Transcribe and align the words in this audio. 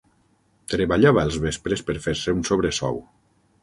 Treballava 0.73 1.27
els 1.29 1.39
vespres 1.45 1.87
per 1.91 1.99
fer-se 2.09 2.39
un 2.41 2.45
sobresou. 2.53 3.03